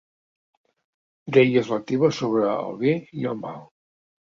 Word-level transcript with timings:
Deies 1.39 1.71
la 1.75 1.81
teva 1.95 2.13
sobre 2.23 2.51
el 2.59 2.77
bé 2.85 2.99
i 3.23 3.33
el 3.35 3.43
mal. 3.49 3.67